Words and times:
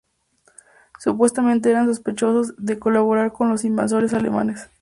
Supuestamente 0.97 1.69
eran 1.69 1.85
sospechosos 1.85 2.55
de 2.57 2.79
colaborar 2.79 3.33
con 3.33 3.49
los 3.49 3.63
invasores 3.63 4.15
alemanes. 4.15 4.67